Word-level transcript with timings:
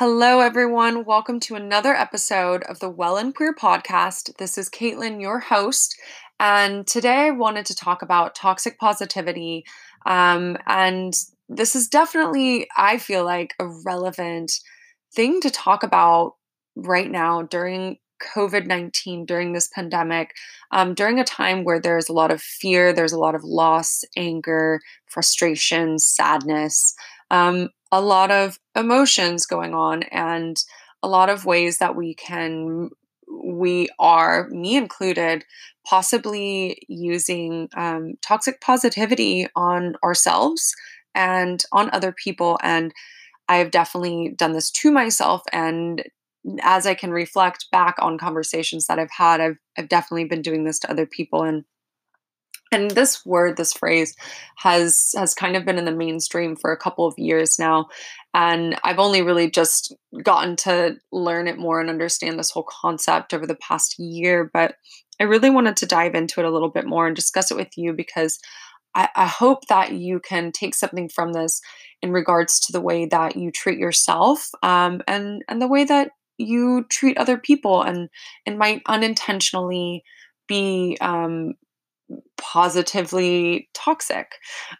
Hello, 0.00 0.40
everyone. 0.40 1.04
Welcome 1.04 1.40
to 1.40 1.56
another 1.56 1.94
episode 1.94 2.62
of 2.62 2.78
the 2.78 2.88
Well 2.88 3.18
and 3.18 3.34
Queer 3.34 3.54
podcast. 3.54 4.34
This 4.38 4.56
is 4.56 4.70
Caitlin, 4.70 5.20
your 5.20 5.40
host, 5.40 5.94
and 6.38 6.86
today 6.86 7.26
I 7.26 7.32
wanted 7.32 7.66
to 7.66 7.74
talk 7.74 8.00
about 8.00 8.34
toxic 8.34 8.78
positivity. 8.78 9.66
Um, 10.06 10.56
and 10.66 11.12
this 11.50 11.76
is 11.76 11.86
definitely, 11.86 12.66
I 12.78 12.96
feel 12.96 13.26
like, 13.26 13.52
a 13.58 13.68
relevant 13.84 14.52
thing 15.14 15.38
to 15.42 15.50
talk 15.50 15.82
about 15.82 16.36
right 16.74 17.10
now 17.10 17.42
during 17.42 17.98
COVID 18.34 18.66
19, 18.66 19.26
during 19.26 19.52
this 19.52 19.68
pandemic, 19.68 20.32
um, 20.70 20.94
during 20.94 21.20
a 21.20 21.24
time 21.24 21.62
where 21.62 21.78
there's 21.78 22.08
a 22.08 22.14
lot 22.14 22.30
of 22.30 22.40
fear, 22.40 22.94
there's 22.94 23.12
a 23.12 23.18
lot 23.18 23.34
of 23.34 23.44
loss, 23.44 24.02
anger, 24.16 24.80
frustration, 25.04 25.98
sadness. 25.98 26.94
Um, 27.30 27.68
a 27.92 28.00
lot 28.00 28.30
of 28.30 28.58
emotions 28.76 29.46
going 29.46 29.74
on 29.74 30.02
and 30.04 30.56
a 31.02 31.08
lot 31.08 31.28
of 31.28 31.44
ways 31.44 31.78
that 31.78 31.96
we 31.96 32.14
can 32.14 32.90
we 33.32 33.88
are 33.98 34.48
me 34.48 34.76
included 34.76 35.44
possibly 35.86 36.82
using 36.88 37.68
um, 37.76 38.14
toxic 38.22 38.60
positivity 38.60 39.46
on 39.56 39.94
ourselves 40.04 40.74
and 41.14 41.64
on 41.72 41.90
other 41.92 42.12
people. 42.12 42.58
And 42.62 42.92
i've 43.48 43.70
definitely 43.70 44.34
done 44.36 44.52
this 44.52 44.70
to 44.70 44.90
myself. 44.90 45.42
And 45.52 46.04
as 46.62 46.86
i 46.86 46.94
can 46.94 47.10
reflect 47.10 47.66
back 47.70 47.96
on 47.98 48.16
conversations 48.16 48.86
that 48.86 48.98
i've 48.98 49.10
had 49.10 49.42
i've, 49.42 49.58
I've 49.76 49.90
definitely 49.90 50.24
been 50.24 50.40
doing 50.40 50.64
this 50.64 50.78
to 50.80 50.90
other 50.90 51.06
people. 51.06 51.42
And 51.42 51.64
and 52.72 52.90
this 52.92 53.24
word 53.26 53.56
this 53.56 53.72
phrase 53.72 54.14
has 54.56 55.12
has 55.16 55.34
kind 55.34 55.56
of 55.56 55.64
been 55.64 55.78
in 55.78 55.84
the 55.84 55.92
mainstream 55.92 56.56
for 56.56 56.72
a 56.72 56.76
couple 56.76 57.06
of 57.06 57.18
years 57.18 57.58
now. 57.58 57.88
And 58.32 58.78
i've 58.84 58.98
only 58.98 59.22
really 59.22 59.50
just 59.50 59.94
gotten 60.22 60.56
to 60.56 60.96
learn 61.12 61.48
it 61.48 61.58
more 61.58 61.80
and 61.80 61.90
understand 61.90 62.38
this 62.38 62.50
whole 62.50 62.66
concept 62.68 63.34
over 63.34 63.46
the 63.46 63.56
past 63.56 63.98
year 63.98 64.48
but 64.52 64.76
i 65.20 65.24
really 65.24 65.50
wanted 65.50 65.76
to 65.78 65.86
dive 65.86 66.14
into 66.14 66.40
it 66.40 66.46
a 66.46 66.50
little 66.50 66.70
bit 66.70 66.86
more 66.86 67.06
and 67.06 67.16
discuss 67.16 67.50
it 67.50 67.56
with 67.56 67.76
you 67.76 67.92
because 67.92 68.38
I, 68.94 69.08
I 69.14 69.26
hope 69.26 69.66
that 69.68 69.92
you 69.92 70.20
can 70.20 70.52
take 70.52 70.74
something 70.74 71.08
from 71.08 71.32
this 71.32 71.60
in 72.02 72.12
regards 72.12 72.58
to 72.60 72.72
the 72.72 72.80
way 72.80 73.06
that 73.06 73.36
you 73.36 73.50
treat 73.50 73.78
yourself 73.78 74.48
um, 74.62 75.02
and 75.06 75.42
and 75.48 75.60
the 75.60 75.68
way 75.68 75.84
that 75.84 76.12
you 76.38 76.84
treat 76.88 77.18
other 77.18 77.36
people 77.36 77.82
and 77.82 78.08
and 78.46 78.58
might 78.58 78.82
unintentionally 78.86 80.02
be 80.48 80.96
um, 81.00 81.54
positively 82.38 83.68
toxic. 83.74 84.34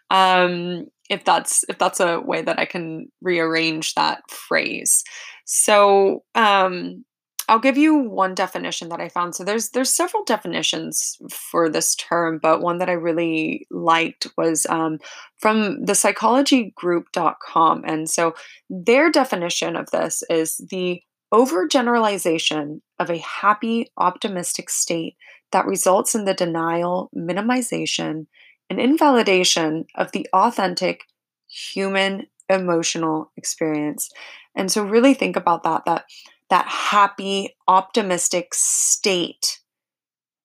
Um, 0.09 0.87
if 1.11 1.25
that's 1.25 1.65
if 1.67 1.77
that's 1.77 1.99
a 1.99 2.21
way 2.21 2.41
that 2.41 2.57
i 2.57 2.65
can 2.65 3.11
rearrange 3.21 3.93
that 3.93 4.23
phrase. 4.31 5.03
So 5.45 6.23
um, 6.35 7.03
i'll 7.49 7.59
give 7.59 7.77
you 7.77 7.95
one 7.95 8.33
definition 8.33 8.87
that 8.89 9.01
i 9.01 9.09
found. 9.09 9.35
So 9.35 9.43
there's 9.43 9.69
there's 9.71 9.93
several 9.93 10.23
definitions 10.23 11.17
for 11.29 11.69
this 11.69 11.95
term 11.95 12.39
but 12.41 12.61
one 12.61 12.77
that 12.77 12.89
i 12.89 12.93
really 12.93 13.67
liked 13.69 14.27
was 14.37 14.65
um, 14.69 14.99
from 15.37 15.83
the 15.83 15.93
psychologygroup.com 15.93 17.83
and 17.85 18.09
so 18.09 18.33
their 18.69 19.11
definition 19.11 19.75
of 19.75 19.91
this 19.91 20.23
is 20.29 20.61
the 20.69 21.01
overgeneralization 21.33 22.81
of 22.99 23.09
a 23.09 23.17
happy 23.17 23.91
optimistic 23.97 24.69
state 24.69 25.15
that 25.51 25.65
results 25.65 26.15
in 26.15 26.25
the 26.25 26.33
denial, 26.33 27.09
minimization, 27.15 28.27
and 28.69 28.79
invalidation 28.79 29.85
of 29.95 30.11
the 30.11 30.27
authentic 30.33 31.03
human 31.47 32.27
emotional 32.49 33.31
experience. 33.37 34.09
And 34.55 34.71
so 34.71 34.83
really 34.83 35.13
think 35.13 35.35
about 35.35 35.63
that 35.63 35.85
that 35.85 36.05
that 36.49 36.67
happy 36.67 37.55
optimistic 37.67 38.53
state 38.53 39.59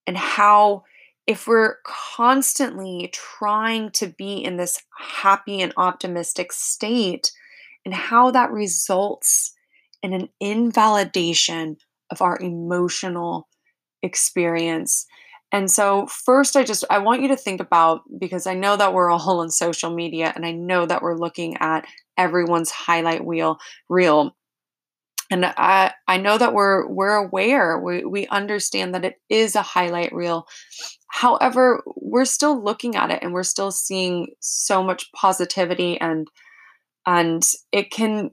and 0.06 0.16
how 0.16 0.84
if 1.26 1.48
we're 1.48 1.78
constantly 1.84 3.10
trying 3.12 3.90
to 3.90 4.06
be 4.06 4.36
in 4.36 4.56
this 4.56 4.80
happy 4.96 5.60
and 5.60 5.72
optimistic 5.76 6.52
state 6.52 7.32
and 7.84 7.92
how 7.92 8.30
that 8.30 8.52
results 8.52 9.52
in 10.02 10.12
an 10.12 10.28
invalidation 10.38 11.76
of 12.10 12.22
our 12.22 12.38
emotional 12.40 13.48
experience. 14.06 15.06
And 15.52 15.70
so 15.70 16.06
first 16.06 16.56
I 16.56 16.64
just 16.64 16.84
I 16.90 16.98
want 16.98 17.22
you 17.22 17.28
to 17.28 17.36
think 17.36 17.60
about 17.60 18.02
because 18.18 18.46
I 18.46 18.54
know 18.54 18.76
that 18.76 18.92
we're 18.94 19.10
all 19.10 19.40
on 19.40 19.50
social 19.50 19.94
media 19.94 20.32
and 20.34 20.44
I 20.44 20.52
know 20.52 20.86
that 20.86 21.02
we're 21.02 21.16
looking 21.16 21.56
at 21.58 21.86
everyone's 22.16 22.70
highlight 22.70 23.24
wheel 23.24 23.58
reel. 23.88 24.36
And 25.30 25.44
I 25.44 25.92
I 26.06 26.18
know 26.18 26.38
that 26.38 26.54
we're 26.54 26.86
we're 26.88 27.14
aware, 27.14 27.78
we 27.78 28.04
we 28.04 28.26
understand 28.28 28.94
that 28.94 29.04
it 29.04 29.16
is 29.28 29.56
a 29.56 29.62
highlight 29.62 30.12
reel. 30.12 30.46
However, 31.08 31.82
we're 31.96 32.24
still 32.24 32.62
looking 32.62 32.96
at 32.96 33.10
it 33.10 33.20
and 33.22 33.32
we're 33.32 33.42
still 33.42 33.70
seeing 33.70 34.28
so 34.40 34.82
much 34.82 35.10
positivity 35.12 35.98
and 36.00 36.28
and 37.06 37.42
it 37.72 37.90
can 37.90 38.30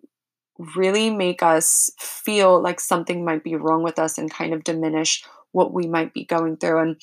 really 0.75 1.09
make 1.09 1.41
us 1.41 1.89
feel 1.99 2.61
like 2.61 2.79
something 2.79 3.25
might 3.25 3.43
be 3.43 3.55
wrong 3.55 3.83
with 3.83 3.99
us 3.99 4.17
and 4.17 4.31
kind 4.31 4.53
of 4.53 4.63
diminish 4.63 5.23
what 5.53 5.73
we 5.73 5.87
might 5.87 6.13
be 6.13 6.25
going 6.25 6.57
through 6.57 6.79
and 6.79 7.01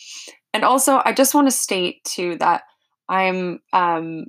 and 0.52 0.64
also 0.64 1.00
i 1.04 1.12
just 1.12 1.34
want 1.34 1.46
to 1.46 1.52
state 1.52 2.04
too 2.04 2.36
that 2.36 2.62
i'm 3.08 3.60
um 3.72 4.26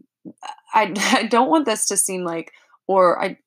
I, 0.74 0.94
I 1.14 1.24
don't 1.24 1.50
want 1.50 1.66
this 1.66 1.88
to 1.88 1.98
seem 1.98 2.24
like 2.24 2.52
or 2.88 3.22
i 3.22 3.38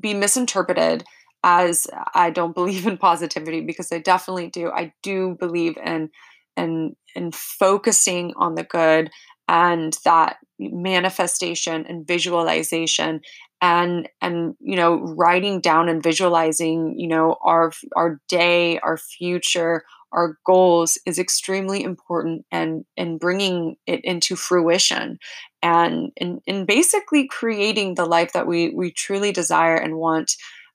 be 0.00 0.14
misinterpreted 0.14 1.04
as 1.44 1.86
i 2.14 2.30
don't 2.30 2.54
believe 2.54 2.86
in 2.86 2.96
positivity 2.96 3.60
because 3.60 3.92
i 3.92 3.98
definitely 3.98 4.48
do. 4.48 4.70
I 4.70 4.92
do 5.02 5.36
believe 5.38 5.76
in 5.84 6.10
and 6.56 6.96
in 7.14 7.32
focusing 7.32 8.32
on 8.36 8.54
the 8.54 8.64
good 8.64 9.10
and 9.48 9.96
that 10.04 10.36
manifestation 10.58 11.86
and 11.86 12.06
visualization 12.06 13.20
and 13.62 14.08
and 14.20 14.54
you 14.60 14.76
know 14.76 14.96
writing 15.16 15.60
down 15.60 15.88
and 15.88 16.02
visualizing 16.02 16.98
you 16.98 17.08
know 17.08 17.36
our 17.42 17.72
our 17.94 18.20
day 18.28 18.78
our 18.80 18.96
future 18.96 19.84
our 20.16 20.38
goals 20.46 20.98
is 21.06 21.18
extremely 21.18 21.84
important 21.84 22.44
and 22.50 22.84
in 22.96 23.18
bringing 23.18 23.76
it 23.86 24.00
into 24.02 24.34
fruition 24.34 25.18
and 25.62 26.10
in, 26.16 26.64
basically 26.64 27.28
creating 27.28 27.94
the 27.94 28.06
life 28.06 28.32
that 28.32 28.46
we 28.46 28.70
we 28.70 28.90
truly 28.90 29.30
desire 29.30 29.76
and 29.76 29.96
want 29.96 30.32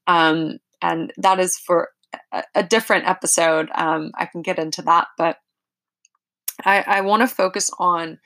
um, 0.07 0.59
and 0.81 1.11
that 1.17 1.39
is 1.39 1.57
for 1.57 1.89
a, 2.31 2.43
a 2.55 2.63
different 2.63 3.07
episode 3.07 3.69
um, 3.75 4.11
i 4.15 4.25
can 4.25 4.41
get 4.41 4.59
into 4.59 4.81
that 4.83 5.07
but 5.17 5.37
i 6.63 6.83
i 6.87 7.01
want 7.01 7.21
to 7.21 7.27
focus 7.27 7.69
on 7.79 8.19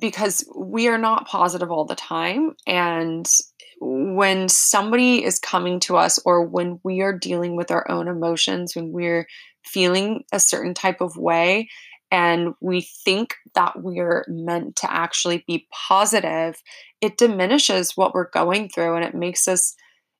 because 0.00 0.44
we 0.56 0.88
are 0.88 0.98
not 0.98 1.26
positive 1.26 1.70
all 1.70 1.84
the 1.84 1.94
time 1.94 2.54
and 2.66 3.30
when 3.80 4.48
somebody 4.48 5.22
is 5.22 5.38
coming 5.38 5.78
to 5.80 5.96
us 5.96 6.18
or 6.24 6.44
when 6.44 6.80
we 6.82 7.02
are 7.02 7.16
dealing 7.16 7.56
with 7.56 7.70
our 7.70 7.88
own 7.90 8.08
emotions 8.08 8.74
when 8.74 8.90
we're 8.90 9.26
feeling 9.64 10.24
a 10.32 10.40
certain 10.40 10.74
type 10.74 11.00
of 11.00 11.16
way 11.16 11.68
and 12.10 12.54
we 12.60 12.80
think 13.04 13.34
that 13.54 13.82
we're 13.82 14.24
meant 14.28 14.76
to 14.76 14.90
actually 14.90 15.44
be 15.46 15.68
positive 15.88 16.56
it 17.00 17.16
diminishes 17.16 17.92
what 17.96 18.14
we're 18.14 18.30
going 18.30 18.68
through 18.68 18.96
and 18.96 19.04
it 19.04 19.14
makes 19.14 19.46
us 19.46 19.74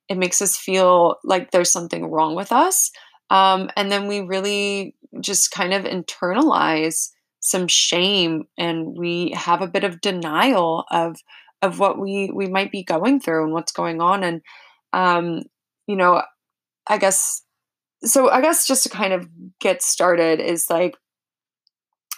it 0.07 0.17
makes 0.17 0.41
us 0.41 0.55
feel 0.55 1.17
like 1.25 1.51
there's 1.51 1.71
something 1.71 2.09
wrong 2.09 2.35
with 2.35 2.51
us 2.51 2.91
um, 3.29 3.69
and 3.75 3.91
then 3.91 4.07
we 4.07 4.21
really 4.21 4.95
just 5.19 5.51
kind 5.51 5.73
of 5.73 5.83
internalize 5.83 7.09
some 7.39 7.67
shame 7.67 8.45
and 8.57 8.97
we 8.97 9.31
have 9.35 9.61
a 9.61 9.67
bit 9.67 9.83
of 9.83 10.01
denial 10.01 10.85
of 10.91 11.17
of 11.61 11.79
what 11.79 11.99
we 11.99 12.31
we 12.33 12.47
might 12.47 12.71
be 12.71 12.83
going 12.83 13.19
through 13.19 13.43
and 13.43 13.53
what's 13.53 13.71
going 13.71 14.01
on 14.01 14.23
and 14.23 14.41
um 14.93 15.41
you 15.87 15.95
know 15.95 16.21
i 16.87 16.97
guess 16.97 17.41
so 18.03 18.29
i 18.29 18.41
guess 18.41 18.67
just 18.67 18.83
to 18.83 18.89
kind 18.89 19.13
of 19.13 19.27
get 19.59 19.81
started 19.81 20.39
is 20.39 20.69
like 20.69 20.95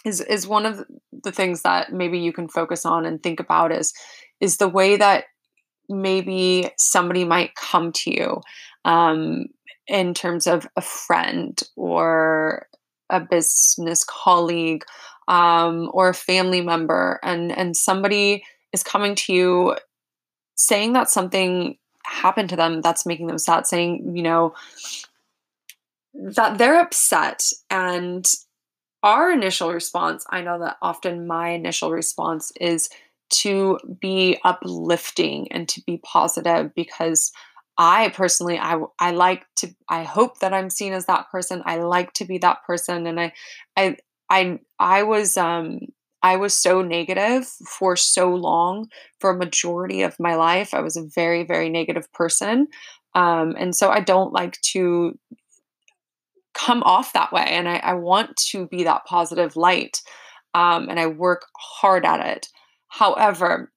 is 0.04 0.20
is 0.22 0.46
one 0.46 0.66
of 0.66 0.84
the 1.22 1.32
things 1.32 1.62
that 1.62 1.92
maybe 1.92 2.18
you 2.18 2.32
can 2.32 2.48
focus 2.48 2.86
on 2.86 3.04
and 3.04 3.22
think 3.22 3.40
about 3.40 3.72
is 3.72 3.92
is 4.40 4.56
the 4.56 4.68
way 4.68 4.96
that 4.96 5.24
maybe 5.88 6.70
somebody 6.78 7.24
might 7.24 7.54
come 7.56 7.92
to 7.92 8.10
you 8.10 8.40
um, 8.84 9.46
in 9.88 10.14
terms 10.14 10.46
of 10.46 10.66
a 10.76 10.80
friend 10.80 11.62
or 11.76 12.66
a 13.10 13.20
business 13.20 14.04
colleague 14.04 14.84
um, 15.30 15.88
or 15.94 16.08
a 16.08 16.14
family 16.14 16.60
member 16.60 17.20
and 17.22 17.56
and 17.56 17.76
somebody 17.76 18.44
is 18.72 18.82
coming 18.82 19.14
to 19.14 19.32
you 19.32 19.76
saying 20.56 20.92
that 20.92 21.08
something 21.08 21.78
happened 22.04 22.50
to 22.50 22.56
them 22.56 22.82
that's 22.82 23.06
making 23.06 23.28
them 23.28 23.38
sad 23.38 23.66
saying 23.66 24.12
you 24.14 24.22
know 24.22 24.52
that 26.14 26.58
they're 26.58 26.80
upset 26.80 27.44
and 27.70 28.26
our 29.04 29.30
initial 29.30 29.72
response 29.72 30.26
i 30.30 30.40
know 30.40 30.58
that 30.58 30.76
often 30.82 31.28
my 31.28 31.50
initial 31.50 31.92
response 31.92 32.52
is 32.60 32.90
to 33.30 33.78
be 34.00 34.36
uplifting 34.42 35.50
and 35.52 35.68
to 35.68 35.80
be 35.86 35.98
positive 35.98 36.74
because 36.74 37.30
I 37.78 38.10
personally 38.10 38.58
I 38.58 38.78
I 38.98 39.12
like 39.12 39.46
to 39.56 39.74
I 39.88 40.02
hope 40.02 40.40
that 40.40 40.52
I'm 40.52 40.68
seen 40.68 40.92
as 40.92 41.06
that 41.06 41.30
person. 41.30 41.62
I 41.64 41.76
like 41.76 42.12
to 42.14 42.26
be 42.26 42.36
that 42.38 42.58
person 42.66 43.06
and 43.06 43.18
I 43.18 43.32
I 43.76 43.96
I 44.30 44.60
I 44.78 45.02
was 45.02 45.36
um 45.36 45.80
I 46.22 46.36
was 46.36 46.54
so 46.54 46.82
negative 46.82 47.46
for 47.78 47.96
so 47.96 48.34
long 48.34 48.88
for 49.20 49.30
a 49.30 49.36
majority 49.38 50.02
of 50.02 50.20
my 50.20 50.34
life. 50.36 50.74
I 50.74 50.80
was 50.80 50.96
a 50.96 51.04
very 51.14 51.44
very 51.44 51.68
negative 51.68 52.12
person. 52.12 52.68
Um 53.14 53.54
and 53.58 53.74
so 53.74 53.90
I 53.90 54.00
don't 54.00 54.32
like 54.32 54.60
to 54.72 55.18
come 56.54 56.82
off 56.82 57.12
that 57.12 57.32
way 57.32 57.44
and 57.46 57.68
I, 57.68 57.76
I 57.76 57.94
want 57.94 58.36
to 58.50 58.66
be 58.66 58.84
that 58.84 59.04
positive 59.06 59.56
light 59.56 60.00
um, 60.54 60.88
and 60.88 60.98
I 60.98 61.06
work 61.06 61.46
hard 61.56 62.04
at 62.04 62.26
it. 62.26 62.48
However, 62.88 63.70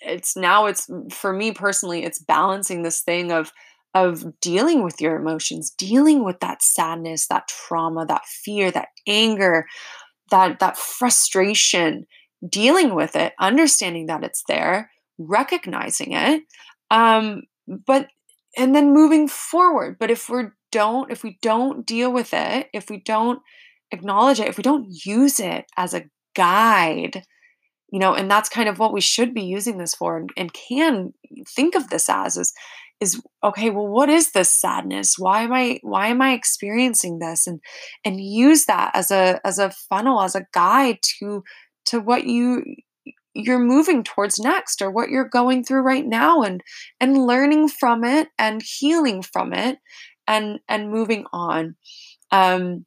it's 0.00 0.36
now 0.36 0.66
it's 0.66 0.88
for 1.10 1.32
me 1.32 1.50
personally 1.50 2.04
it's 2.04 2.20
balancing 2.20 2.82
this 2.82 3.00
thing 3.00 3.32
of 3.32 3.52
of 4.04 4.38
dealing 4.40 4.82
with 4.82 5.00
your 5.00 5.16
emotions 5.16 5.70
dealing 5.70 6.24
with 6.24 6.40
that 6.40 6.62
sadness 6.62 7.26
that 7.28 7.48
trauma 7.48 8.04
that 8.06 8.24
fear 8.26 8.70
that 8.70 8.88
anger 9.06 9.66
that 10.30 10.58
that 10.58 10.76
frustration 10.76 12.06
dealing 12.48 12.94
with 12.94 13.16
it 13.16 13.32
understanding 13.40 14.06
that 14.06 14.24
it's 14.24 14.44
there 14.48 14.90
recognizing 15.18 16.12
it 16.12 16.42
um 16.90 17.42
but 17.86 18.08
and 18.56 18.74
then 18.74 18.92
moving 18.92 19.28
forward. 19.28 19.98
But 19.98 20.10
if 20.10 20.28
we 20.28 20.44
don't 20.72 21.10
if 21.12 21.22
we 21.22 21.38
don't 21.42 21.86
deal 21.86 22.12
with 22.12 22.34
it 22.34 22.68
if 22.72 22.90
we 22.90 22.98
don't 22.98 23.40
acknowledge 23.92 24.40
it 24.40 24.48
if 24.48 24.56
we 24.56 24.62
don't 24.62 24.88
use 25.06 25.38
it 25.38 25.64
as 25.76 25.94
a 25.94 26.04
guide 26.34 27.22
you 27.92 28.00
know 28.00 28.12
and 28.14 28.28
that's 28.28 28.48
kind 28.48 28.68
of 28.68 28.80
what 28.80 28.92
we 28.92 29.00
should 29.00 29.32
be 29.32 29.44
using 29.44 29.78
this 29.78 29.94
for 29.94 30.18
and, 30.18 30.30
and 30.36 30.52
can 30.52 31.14
think 31.48 31.76
of 31.76 31.88
this 31.88 32.10
as 32.10 32.36
is 32.36 32.52
is 33.00 33.20
okay 33.44 33.70
well 33.70 33.86
what 33.86 34.08
is 34.08 34.32
this 34.32 34.50
sadness? 34.50 35.14
Why 35.18 35.42
am 35.42 35.52
i 35.52 35.78
why 35.82 36.08
am 36.08 36.22
i 36.22 36.32
experiencing 36.32 37.18
this? 37.18 37.46
And 37.46 37.60
and 38.04 38.20
use 38.20 38.64
that 38.66 38.90
as 38.94 39.10
a 39.10 39.40
as 39.44 39.58
a 39.58 39.70
funnel 39.70 40.20
as 40.20 40.34
a 40.34 40.46
guide 40.52 40.98
to 41.18 41.42
to 41.86 42.00
what 42.00 42.24
you 42.24 42.64
you're 43.34 43.58
moving 43.58 44.02
towards 44.02 44.38
next 44.38 44.80
or 44.80 44.90
what 44.90 45.10
you're 45.10 45.28
going 45.28 45.62
through 45.62 45.82
right 45.82 46.06
now 46.06 46.42
and 46.42 46.62
and 47.00 47.26
learning 47.26 47.68
from 47.68 48.02
it 48.04 48.28
and 48.38 48.62
healing 48.62 49.22
from 49.22 49.52
it 49.52 49.78
and 50.26 50.58
and 50.68 50.90
moving 50.90 51.26
on. 51.32 51.76
Um 52.30 52.86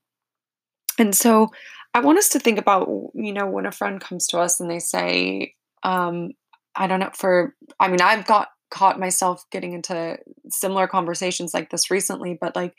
and 0.98 1.16
so 1.16 1.50
I 1.94 2.02
want 2.02 2.20
us 2.20 2.30
to 2.30 2.40
think 2.40 2.60
about, 2.60 2.88
you 3.16 3.34
know, 3.34 3.48
when 3.48 3.66
a 3.66 3.72
friend 3.72 4.00
comes 4.00 4.28
to 4.28 4.40
us 4.40 4.60
and 4.60 4.70
they 4.70 4.80
say, 4.80 5.56
um, 5.84 6.32
I 6.76 6.88
don't 6.88 7.00
know, 7.00 7.10
for, 7.14 7.56
I 7.80 7.88
mean, 7.88 8.02
I've 8.02 8.28
got 8.28 8.50
caught 8.70 9.00
myself 9.00 9.46
getting 9.52 9.74
into 9.74 10.18
similar 10.50 10.88
conversations 10.88 11.54
like 11.54 11.70
this 11.70 11.92
recently, 11.92 12.38
but 12.40 12.56
like, 12.56 12.74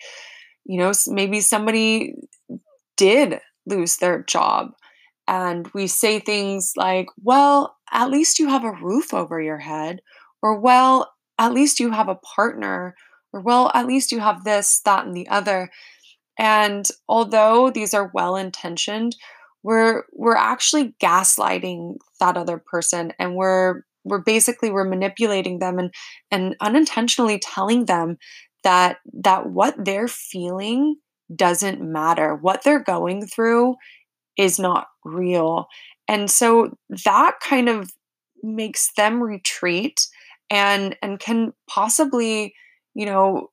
you 0.65 0.79
know, 0.79 0.93
maybe 1.09 1.41
somebody 1.41 2.15
did 2.97 3.41
lose 3.67 3.97
their 3.97 4.23
job 4.23 4.73
and 5.31 5.69
we 5.75 5.87
say 5.87 6.19
things 6.19 6.73
like, 6.77 7.07
well, 7.23 7.77
at 7.93 8.11
least 8.11 8.39
you 8.39 8.49
have 8.49 8.65
a 8.65 8.73
roof 8.83 9.15
over 9.15 9.41
your 9.41 9.59
head, 9.59 10.01
or 10.43 10.59
well, 10.59 11.13
at 11.39 11.53
least 11.53 11.79
you 11.79 11.93
have 11.93 12.09
a 12.09 12.17
partner, 12.17 12.97
or 13.33 13.41
well, 13.41 13.71
at 13.75 13.87
least 13.87 14.11
you 14.11 14.19
have 14.19 14.43
this, 14.43 14.81
that, 14.85 15.07
and 15.07 15.15
the 15.15 15.29
other. 15.29 15.71
And 16.37 16.87
although 17.09 17.71
these 17.71 17.95
are 17.95 18.11
well 18.13 18.35
intentioned, 18.35 19.15
we're 19.63 20.03
we're 20.13 20.37
actually 20.37 20.95
gaslighting 21.03 21.97
that 22.19 22.37
other 22.37 22.59
person 22.59 23.13
and 23.19 23.37
we're 23.37 23.83
we're 24.05 24.23
basically 24.23 24.71
we're 24.71 24.85
manipulating 24.85 25.59
them 25.59 25.79
and 25.79 25.93
and 26.31 26.57
unintentionally 26.61 27.39
telling 27.39 27.87
them 27.87 28.17
that 28.65 28.99
that 29.13 29.49
what 29.51 29.75
they're 29.85 30.09
feeling 30.09 30.97
doesn't 31.35 31.81
matter. 31.81 32.35
What 32.35 32.63
they're 32.65 32.83
going 32.83 33.27
through 33.27 33.77
is 34.37 34.59
not 34.59 34.87
real. 35.05 35.67
And 36.09 36.31
so 36.31 36.77
that 37.05 37.35
kind 37.43 37.69
of 37.69 37.91
makes 38.43 38.91
them 38.97 39.23
retreat 39.23 40.07
and 40.51 40.97
and 41.03 41.21
can 41.21 41.53
possibly, 41.69 42.55
you 42.95 43.07
know, 43.07 43.49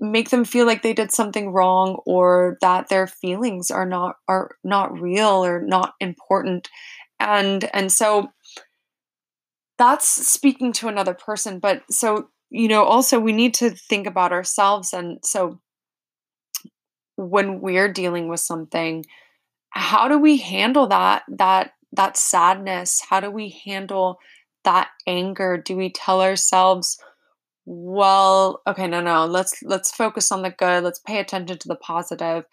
make 0.00 0.30
them 0.30 0.44
feel 0.44 0.66
like 0.66 0.82
they 0.82 0.92
did 0.92 1.12
something 1.12 1.50
wrong 1.52 2.00
or 2.06 2.56
that 2.60 2.88
their 2.88 3.06
feelings 3.06 3.70
are 3.70 3.86
not 3.86 4.16
are 4.28 4.50
not 4.64 5.00
real 5.00 5.44
or 5.44 5.60
not 5.62 5.94
important 6.00 6.68
and 7.20 7.68
and 7.74 7.90
so 7.90 8.28
that's 9.78 10.08
speaking 10.08 10.72
to 10.72 10.88
another 10.88 11.14
person 11.14 11.58
but 11.58 11.82
so 11.90 12.28
you 12.50 12.68
know 12.68 12.84
also 12.84 13.18
we 13.18 13.32
need 13.32 13.54
to 13.54 13.70
think 13.70 14.06
about 14.06 14.32
ourselves 14.32 14.92
and 14.92 15.18
so 15.24 15.60
when 17.16 17.60
we're 17.60 17.92
dealing 17.92 18.28
with 18.28 18.40
something 18.40 19.04
how 19.70 20.08
do 20.08 20.18
we 20.18 20.38
handle 20.38 20.86
that 20.86 21.22
that 21.28 21.72
that 21.92 22.16
sadness? 22.16 23.02
How 23.08 23.20
do 23.20 23.30
we 23.30 23.60
handle 23.64 24.18
that 24.64 24.88
anger? 25.06 25.56
Do 25.56 25.76
we 25.76 25.90
tell 25.90 26.20
ourselves 26.20 26.98
well 27.70 28.62
okay 28.66 28.86
no 28.86 28.98
no 28.98 29.26
let's 29.26 29.62
let's 29.62 29.94
focus 29.94 30.32
on 30.32 30.40
the 30.40 30.48
good 30.48 30.82
let's 30.82 31.00
pay 31.00 31.18
attention 31.18 31.58
to 31.58 31.68
the 31.68 31.76
positive 31.76 32.44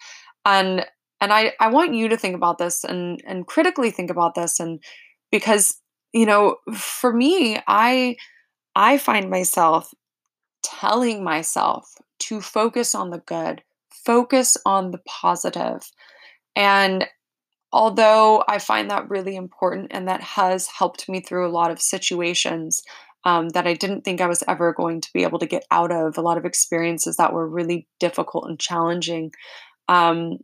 and 0.44 0.84
and 1.22 1.32
i 1.32 1.54
i 1.58 1.68
want 1.68 1.94
you 1.94 2.06
to 2.06 2.18
think 2.18 2.36
about 2.36 2.58
this 2.58 2.84
and 2.84 3.22
and 3.26 3.46
critically 3.46 3.90
think 3.90 4.10
about 4.10 4.34
this 4.34 4.60
and 4.60 4.78
because 5.32 5.80
you 6.16 6.24
know 6.24 6.56
for 6.74 7.12
me 7.12 7.58
i 7.68 8.16
i 8.74 8.96
find 8.96 9.28
myself 9.28 9.92
telling 10.62 11.22
myself 11.22 11.94
to 12.18 12.40
focus 12.40 12.94
on 12.94 13.10
the 13.10 13.18
good 13.18 13.62
focus 13.90 14.56
on 14.64 14.90
the 14.92 15.00
positive 15.06 15.92
and 16.56 17.06
although 17.70 18.42
i 18.48 18.58
find 18.58 18.90
that 18.90 19.08
really 19.10 19.36
important 19.36 19.88
and 19.90 20.08
that 20.08 20.22
has 20.22 20.66
helped 20.66 21.06
me 21.08 21.20
through 21.20 21.46
a 21.46 21.52
lot 21.52 21.70
of 21.70 21.80
situations 21.80 22.82
um, 23.24 23.48
that 23.50 23.66
I 23.66 23.74
didn't 23.74 24.02
think 24.02 24.20
I 24.20 24.28
was 24.28 24.44
ever 24.46 24.72
going 24.72 25.00
to 25.00 25.12
be 25.12 25.24
able 25.24 25.40
to 25.40 25.46
get 25.46 25.64
out 25.72 25.90
of, 25.90 26.16
a 26.16 26.20
lot 26.20 26.38
of 26.38 26.44
experiences 26.44 27.16
that 27.16 27.32
were 27.32 27.48
really 27.48 27.88
difficult 27.98 28.48
and 28.48 28.56
challenging. 28.56 29.32
Um, 29.88 30.38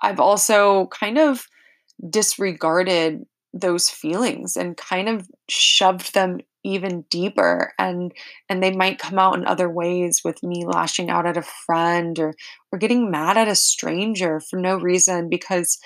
I've 0.00 0.20
also 0.20 0.86
kind 0.92 1.18
of 1.18 1.48
disregarded 2.08 3.24
those 3.54 3.88
feelings 3.88 4.56
and 4.56 4.76
kind 4.76 5.08
of 5.08 5.30
shoved 5.48 6.12
them 6.12 6.40
even 6.64 7.02
deeper 7.02 7.72
and 7.78 8.12
and 8.48 8.62
they 8.62 8.72
might 8.72 8.98
come 8.98 9.18
out 9.18 9.36
in 9.36 9.46
other 9.46 9.70
ways 9.70 10.22
with 10.24 10.42
me 10.42 10.64
lashing 10.66 11.08
out 11.08 11.26
at 11.26 11.36
a 11.36 11.42
friend 11.42 12.18
or 12.18 12.34
or 12.72 12.78
getting 12.78 13.10
mad 13.10 13.36
at 13.36 13.46
a 13.46 13.54
stranger 13.54 14.40
for 14.40 14.58
no 14.58 14.76
reason 14.76 15.28
because 15.28 15.78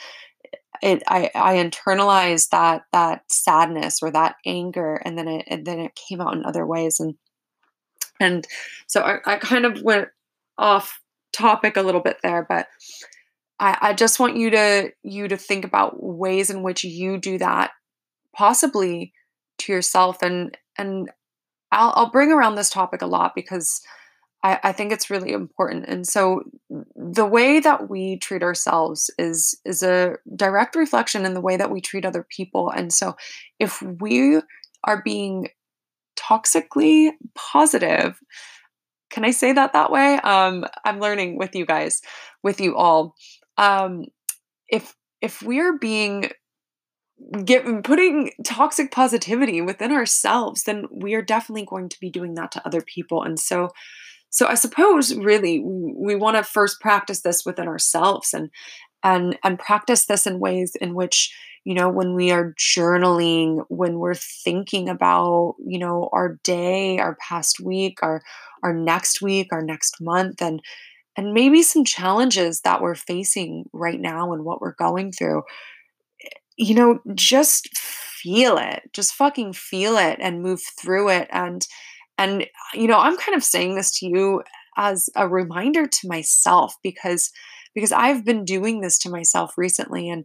it 0.80 1.02
I, 1.06 1.30
I 1.34 1.56
internalized 1.56 2.50
that 2.50 2.84
that 2.92 3.30
sadness 3.30 3.98
or 4.02 4.10
that 4.12 4.36
anger 4.46 4.94
and 5.04 5.18
then 5.18 5.28
it 5.28 5.44
and 5.48 5.66
then 5.66 5.80
it 5.80 5.94
came 5.94 6.22
out 6.22 6.34
in 6.34 6.46
other 6.46 6.64
ways 6.64 7.00
and 7.00 7.16
and 8.18 8.46
so 8.86 9.02
I, 9.02 9.18
I 9.26 9.36
kind 9.36 9.66
of 9.66 9.82
went 9.82 10.08
off 10.56 11.02
topic 11.32 11.76
a 11.76 11.82
little 11.82 12.00
bit 12.00 12.18
there 12.22 12.46
but 12.48 12.66
I, 13.60 13.78
I 13.80 13.92
just 13.94 14.20
want 14.20 14.36
you 14.36 14.50
to 14.50 14.92
you 15.02 15.28
to 15.28 15.36
think 15.36 15.64
about 15.64 16.02
ways 16.02 16.50
in 16.50 16.62
which 16.62 16.84
you 16.84 17.18
do 17.18 17.38
that 17.38 17.70
possibly 18.34 19.12
to 19.58 19.72
yourself 19.72 20.22
and 20.22 20.56
and 20.76 21.10
I'll, 21.72 21.92
I'll 21.96 22.10
bring 22.10 22.32
around 22.32 22.54
this 22.54 22.70
topic 22.70 23.02
a 23.02 23.06
lot 23.06 23.34
because 23.34 23.82
I, 24.42 24.60
I 24.62 24.72
think 24.72 24.92
it's 24.92 25.10
really 25.10 25.32
important. 25.32 25.86
And 25.86 26.06
so 26.06 26.42
the 26.94 27.26
way 27.26 27.60
that 27.60 27.90
we 27.90 28.18
treat 28.18 28.42
ourselves 28.42 29.10
is 29.18 29.58
is 29.64 29.82
a 29.82 30.16
direct 30.36 30.76
reflection 30.76 31.26
in 31.26 31.34
the 31.34 31.40
way 31.40 31.56
that 31.56 31.70
we 31.70 31.80
treat 31.80 32.04
other 32.04 32.26
people. 32.28 32.70
And 32.70 32.92
so 32.92 33.16
if 33.58 33.82
we 33.82 34.40
are 34.84 35.02
being 35.02 35.48
toxically 36.16 37.10
positive, 37.34 38.20
can 39.10 39.24
I 39.24 39.30
say 39.30 39.52
that 39.52 39.72
that 39.72 39.90
way? 39.90 40.16
Um, 40.16 40.64
I'm 40.84 41.00
learning 41.00 41.38
with 41.38 41.54
you 41.54 41.66
guys, 41.66 42.00
with 42.42 42.60
you 42.60 42.76
all. 42.76 43.14
Um, 43.58 44.06
if 44.68 44.94
if 45.20 45.42
we're 45.42 45.76
being 45.78 46.30
get 47.44 47.64
putting 47.82 48.30
toxic 48.44 48.92
positivity 48.92 49.60
within 49.60 49.92
ourselves, 49.92 50.62
then 50.62 50.86
we 50.90 51.14
are 51.14 51.22
definitely 51.22 51.66
going 51.66 51.88
to 51.88 52.00
be 52.00 52.10
doing 52.10 52.34
that 52.34 52.52
to 52.52 52.66
other 52.66 52.80
people. 52.80 53.22
And 53.22 53.38
so 53.38 53.70
so 54.30 54.46
I 54.46 54.54
suppose 54.54 55.14
really 55.14 55.60
we 55.60 56.14
want 56.14 56.36
to 56.36 56.42
first 56.42 56.80
practice 56.80 57.22
this 57.22 57.44
within 57.44 57.66
ourselves 57.66 58.32
and 58.32 58.50
and 59.02 59.38
and 59.42 59.58
practice 59.58 60.06
this 60.06 60.26
in 60.26 60.38
ways 60.38 60.76
in 60.80 60.94
which 60.94 61.34
you 61.64 61.74
know 61.74 61.88
when 61.88 62.14
we 62.14 62.30
are 62.30 62.54
journaling 62.58 63.64
when 63.68 63.98
we're 63.98 64.14
thinking 64.14 64.88
about 64.88 65.54
you 65.66 65.78
know 65.78 66.08
our 66.12 66.38
day 66.44 66.98
our 66.98 67.16
past 67.26 67.60
week 67.60 67.98
our 68.02 68.22
our 68.62 68.74
next 68.74 69.22
week 69.22 69.48
our 69.52 69.62
next 69.62 70.00
month 70.00 70.42
and 70.42 70.60
and 71.18 71.34
maybe 71.34 71.62
some 71.62 71.84
challenges 71.84 72.60
that 72.60 72.80
we're 72.80 72.94
facing 72.94 73.64
right 73.72 74.00
now 74.00 74.32
and 74.32 74.44
what 74.44 74.60
we're 74.60 74.74
going 74.74 75.10
through 75.10 75.42
you 76.56 76.74
know 76.74 77.00
just 77.14 77.68
feel 77.76 78.56
it 78.56 78.82
just 78.92 79.14
fucking 79.14 79.52
feel 79.52 79.96
it 79.98 80.18
and 80.20 80.42
move 80.42 80.60
through 80.80 81.08
it 81.08 81.28
and 81.32 81.66
and 82.16 82.46
you 82.72 82.86
know 82.86 82.98
i'm 82.98 83.16
kind 83.16 83.36
of 83.36 83.42
saying 83.42 83.74
this 83.74 83.98
to 83.98 84.06
you 84.06 84.42
as 84.76 85.10
a 85.16 85.28
reminder 85.28 85.86
to 85.86 86.06
myself 86.06 86.76
because 86.84 87.30
because 87.74 87.90
i've 87.90 88.24
been 88.24 88.44
doing 88.44 88.80
this 88.80 88.96
to 88.96 89.10
myself 89.10 89.54
recently 89.58 90.08
and 90.08 90.24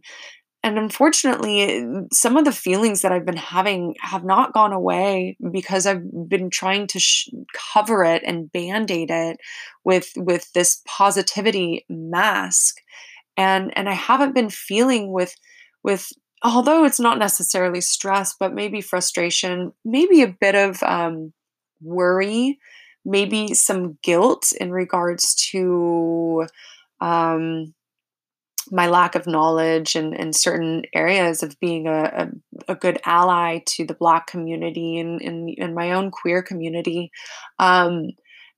and 0.64 0.78
unfortunately 0.78 1.86
some 2.12 2.36
of 2.36 2.44
the 2.44 2.52
feelings 2.52 3.02
that 3.02 3.12
i've 3.12 3.26
been 3.26 3.36
having 3.36 3.94
have 4.00 4.24
not 4.24 4.52
gone 4.52 4.72
away 4.72 5.36
because 5.52 5.86
i've 5.86 6.02
been 6.28 6.50
trying 6.50 6.86
to 6.88 6.98
sh- 6.98 7.28
cover 7.74 8.02
it 8.02 8.22
and 8.26 8.50
band-aid 8.50 9.10
it 9.10 9.36
with 9.84 10.10
with 10.16 10.52
this 10.54 10.82
positivity 10.86 11.84
mask. 11.88 12.76
And 13.36 13.76
and 13.76 13.88
i 13.88 13.92
haven't 13.92 14.34
been 14.34 14.50
feeling 14.50 15.12
with 15.12 15.36
with 15.82 16.10
although 16.44 16.84
it's 16.84 17.00
not 17.00 17.18
necessarily 17.18 17.80
stress, 17.80 18.34
but 18.38 18.52
maybe 18.52 18.82
frustration, 18.82 19.72
maybe 19.84 20.22
a 20.22 20.28
bit 20.28 20.54
of 20.54 20.82
um, 20.82 21.32
worry, 21.80 22.58
maybe 23.04 23.54
some 23.54 23.98
guilt 24.02 24.52
in 24.60 24.70
regards 24.70 25.34
to 25.52 26.46
um, 27.00 27.74
my 28.70 28.86
lack 28.86 29.14
of 29.14 29.26
knowledge 29.26 29.94
and 29.94 30.14
in, 30.14 30.28
in 30.28 30.32
certain 30.32 30.82
areas 30.94 31.42
of 31.42 31.58
being 31.60 31.86
a, 31.86 32.02
a, 32.68 32.72
a, 32.72 32.74
good 32.74 33.00
ally 33.04 33.60
to 33.66 33.84
the 33.84 33.94
Black 33.94 34.26
community 34.26 34.98
and 34.98 35.20
in 35.20 35.74
my 35.74 35.92
own 35.92 36.10
queer 36.10 36.42
community. 36.42 37.10
Um, 37.58 38.10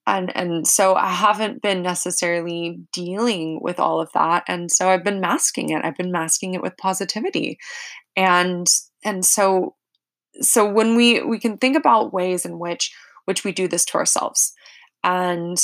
and 0.07 0.35
and 0.37 0.67
so 0.67 0.95
I 0.95 1.09
haven't 1.09 1.63
been 1.63 1.83
necessarily 1.83 2.79
dealing 2.93 3.61
with 3.61 3.81
all 3.81 4.01
of 4.01 4.11
that. 4.15 4.45
And 4.47 4.71
so 4.71 4.89
I've 4.89 5.05
been 5.05 5.21
masking 5.21 5.71
it. 5.71 5.85
I've 5.85 5.97
been 5.97 6.13
masking 6.13 6.55
it 6.55 6.63
with 6.63 6.77
positivity. 6.77 7.59
And 8.17 8.69
and 9.05 9.25
so 9.25 9.75
so 10.41 10.71
when 10.71 10.97
we 10.97 11.23
we 11.23 11.39
can 11.39 11.59
think 11.59 11.77
about 11.77 12.13
ways 12.13 12.45
in 12.45 12.59
which 12.59 12.93
which 13.25 13.45
we 13.45 13.53
do 13.53 13.67
this 13.69 13.85
to 13.87 13.99
ourselves. 13.99 14.53
And 15.03 15.59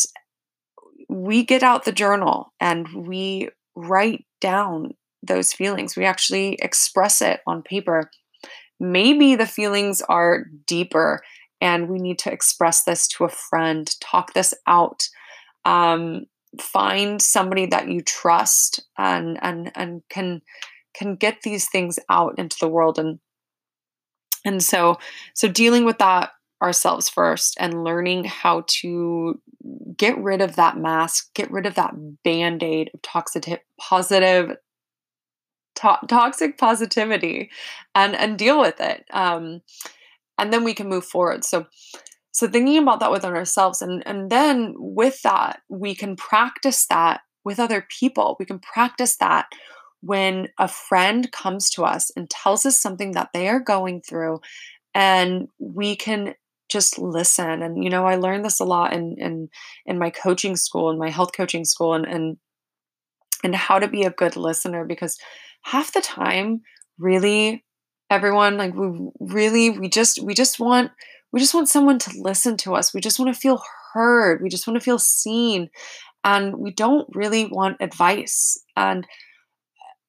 we 1.09 1.45
get 1.45 1.63
out 1.63 1.85
the 1.85 1.93
journal 1.93 2.53
and 2.61 2.89
we 3.07 3.51
write 3.75 4.25
down 4.41 4.95
those 5.23 5.53
feelings 5.53 5.97
we 5.97 6.05
actually 6.05 6.55
express 6.55 7.23
it 7.23 7.41
on 7.47 7.63
paper 7.63 8.11
maybe 8.81 9.37
the 9.37 9.47
feelings 9.47 10.03
are 10.03 10.47
deeper 10.67 11.21
and 11.63 11.89
we 11.89 12.01
need 12.01 12.19
to 12.19 12.33
express 12.33 12.83
this 12.83 13.07
to 13.07 13.25
a 13.25 13.29
friend, 13.29 13.89
talk 14.01 14.35
this 14.35 14.53
out. 14.67 15.09
Um, 15.65 16.27
find 16.61 17.23
somebody 17.23 17.67
that 17.67 17.89
you 17.89 18.03
trust 18.03 18.81
and 18.99 19.39
and 19.41 19.71
and 19.75 20.03
can 20.11 20.43
can 20.93 21.15
get 21.15 21.39
these 21.43 21.71
things 21.71 21.99
out 22.11 22.35
into 22.37 22.57
the 22.61 22.69
world 22.69 22.99
and 22.99 23.21
and 24.45 24.63
so 24.63 24.99
so 25.35 25.49
dealing 25.49 25.87
with 25.87 25.97
that 25.97 26.31
ourselves 26.63 27.09
first 27.09 27.57
and 27.59 27.85
learning 27.85 28.25
how 28.25 28.65
to 28.69 29.41
get 29.97 30.17
rid 30.19 30.41
of 30.41 30.57
that 30.57 30.77
mask 30.77 31.35
get 31.35 31.51
rid 31.51 31.67
of 31.67 31.75
that 31.75 31.93
band-aid 32.25 32.91
of 32.95 33.03
toxic 33.03 33.65
positive 33.81 34.57
to- 35.75 35.99
toxic 36.09 36.59
positivity 36.59 37.51
and 37.95 38.15
and 38.15 38.39
deal 38.39 38.61
with 38.61 38.81
it 38.81 39.05
um 39.13 39.61
and 40.39 40.53
then 40.53 40.65
we 40.65 40.75
can 40.75 40.89
move 40.89 41.05
forward. 41.05 41.45
So 41.45 41.67
so 42.33 42.49
thinking 42.49 42.79
about 42.79 43.01
that 43.01 43.13
within 43.13 43.35
ourselves 43.35 43.83
and 43.83 44.03
and 44.07 44.31
then 44.31 44.75
with 44.77 45.23
that 45.23 45.61
we 45.69 45.95
can 45.95 46.17
practice 46.17 46.87
that 46.87 47.21
with 47.45 47.59
other 47.61 47.87
people. 47.89 48.37
We 48.39 48.47
can 48.47 48.59
practice 48.59 49.17
that 49.17 49.47
when 50.01 50.49
a 50.59 50.69
friend 50.69 51.31
comes 51.31 51.71
to 51.71 51.85
us 51.85 52.11
and 52.17 52.29
tells 52.29 52.67
us 52.67 52.81
something 52.81 53.13
that 53.13 53.31
they 53.33 53.49
are 53.49 53.61
going 53.61 54.01
through 54.03 54.41
and 54.95 55.49
we 55.59 55.97
can 55.97 56.35
just 56.73 56.99
listen 56.99 57.63
and 57.63 57.85
you 57.85 57.91
know 57.91 58.07
i 58.07 58.17
learned 58.17 58.45
this 58.45 58.61
a 58.61 58.65
lot 58.65 58.93
in 58.93 59.15
in 59.19 59.49
in 59.87 59.99
my 59.99 60.11
coaching 60.11 60.57
school 60.57 60.91
in 60.91 60.99
my 60.99 61.11
health 61.11 61.31
coaching 61.37 61.65
school 61.65 61.95
and 61.95 62.07
and 62.07 62.37
and 63.45 63.55
how 63.55 63.79
to 63.79 63.89
be 63.89 64.05
a 64.05 64.11
good 64.11 64.37
listener 64.37 64.85
because 64.85 65.19
half 65.63 65.93
the 65.93 66.01
time 66.01 66.63
really 66.99 67.65
everyone 68.11 68.57
like 68.57 68.75
we 68.75 69.11
really 69.21 69.71
we 69.71 69.89
just 69.89 70.23
we 70.23 70.35
just 70.35 70.59
want 70.59 70.91
we 71.33 71.41
just 71.41 71.55
want 71.55 71.69
someone 71.69 71.99
to 71.99 72.11
listen 72.17 72.57
to 72.59 72.75
us. 72.75 72.93
We 72.93 73.01
just 73.01 73.19
want 73.19 73.35
to 73.35 73.41
feel 73.41 73.63
heard. 73.95 74.43
We 74.43 74.51
just 74.51 74.67
want 74.67 74.79
to 74.79 74.85
feel 74.85 74.99
seen 74.99 75.71
and 76.25 76.57
we 76.57 76.73
don't 76.73 77.09
really 77.15 77.47
want 77.47 77.79
advice 77.81 78.63
and 78.77 79.07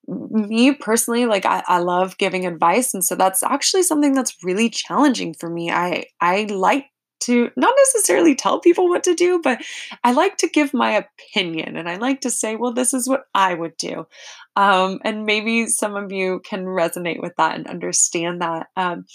me 0.07 0.73
personally 0.73 1.25
like 1.25 1.45
I, 1.45 1.63
I 1.67 1.79
love 1.79 2.17
giving 2.17 2.45
advice 2.45 2.93
and 2.93 3.05
so 3.05 3.15
that's 3.15 3.41
actually 3.41 3.83
something 3.83 4.13
that's 4.13 4.43
really 4.43 4.69
challenging 4.69 5.33
for 5.33 5.49
me 5.49 5.71
i 5.71 6.05
i 6.19 6.43
like 6.49 6.87
to 7.23 7.49
not 7.55 7.73
necessarily 7.77 8.35
tell 8.35 8.59
people 8.59 8.89
what 8.89 9.03
to 9.03 9.15
do, 9.15 9.39
but 9.41 9.61
I 10.03 10.11
like 10.11 10.37
to 10.37 10.49
give 10.49 10.73
my 10.73 10.91
opinion 10.91 11.77
and 11.77 11.89
I 11.89 11.95
like 11.95 12.21
to 12.21 12.29
say, 12.29 12.55
well, 12.55 12.73
this 12.73 12.93
is 12.93 13.07
what 13.07 13.23
I 13.33 13.53
would 13.53 13.77
do. 13.77 14.05
Um, 14.55 14.99
and 15.03 15.25
maybe 15.25 15.67
some 15.67 15.95
of 15.95 16.11
you 16.11 16.41
can 16.43 16.65
resonate 16.65 17.21
with 17.21 17.33
that 17.37 17.55
and 17.55 17.67
understand 17.67 18.41
that. 18.41 18.67
Um, 18.75 19.05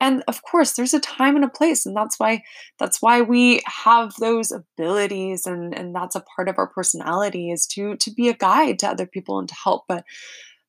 and 0.00 0.22
of 0.28 0.42
course 0.42 0.72
there's 0.72 0.94
a 0.94 1.00
time 1.00 1.36
and 1.36 1.44
a 1.44 1.48
place 1.48 1.84
and 1.86 1.96
that's 1.96 2.18
why 2.18 2.42
that's 2.78 3.02
why 3.02 3.20
we 3.20 3.60
have 3.66 4.14
those 4.20 4.52
abilities 4.52 5.46
and 5.46 5.76
and 5.76 5.94
that's 5.94 6.16
a 6.16 6.24
part 6.36 6.48
of 6.48 6.58
our 6.58 6.68
personality 6.68 7.50
is 7.50 7.66
to 7.66 7.96
to 7.96 8.10
be 8.10 8.28
a 8.28 8.34
guide 8.34 8.78
to 8.78 8.88
other 8.88 9.06
people 9.06 9.38
and 9.38 9.48
to 9.48 9.54
help 9.54 9.84
but 9.88 10.04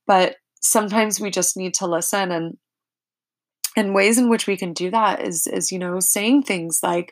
but 0.07 0.35
sometimes 0.61 1.19
we 1.19 1.29
just 1.29 1.55
need 1.57 1.73
to 1.73 1.87
listen 1.87 2.31
and 2.31 2.57
and 3.77 3.93
ways 3.93 4.17
in 4.17 4.29
which 4.29 4.47
we 4.47 4.57
can 4.57 4.73
do 4.73 4.89
that 4.89 5.21
is 5.21 5.47
is 5.47 5.71
you 5.71 5.79
know 5.79 5.99
saying 5.99 6.43
things 6.43 6.79
like 6.83 7.11